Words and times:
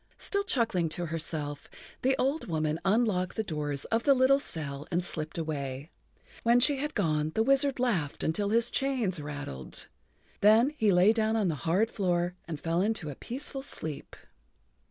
Still 0.17 0.41
chuckling 0.43 0.89
to 0.97 1.05
herself, 1.05 1.69
the 2.01 2.15
old 2.17 2.47
woman 2.47 2.79
unlocked 2.83 3.35
the 3.35 3.43
door 3.43 3.71
of 3.91 4.01
the 4.01 4.15
little 4.15 4.39
cell 4.39 4.87
and 4.89 5.05
slipped 5.05 5.37
away. 5.37 5.91
When 6.41 6.59
she 6.59 6.77
had 6.77 6.95
gone 6.95 7.33
the 7.35 7.43
wizard 7.43 7.79
laughed 7.79 8.23
until 8.23 8.49
his 8.49 8.71
chains 8.71 9.19
rattled. 9.21 9.89
Then 10.39 10.71
he 10.75 10.91
lay 10.91 11.13
down 11.13 11.35
on 11.35 11.49
the 11.49 11.53
hard 11.69 11.91
floor 11.91 12.33
and 12.47 12.59
fell 12.59 12.81
into 12.81 13.11
a 13.11 13.15
peaceful 13.15 13.61
sleep. 13.61 14.15